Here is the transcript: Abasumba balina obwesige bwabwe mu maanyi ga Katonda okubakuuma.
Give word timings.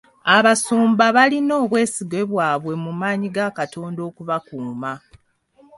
Abasumba 0.35 1.05
balina 1.15 1.53
obwesige 1.61 2.19
bwabwe 2.31 2.73
mu 2.83 2.91
maanyi 2.99 3.27
ga 3.35 3.47
Katonda 3.57 4.01
okubakuuma. 4.09 4.91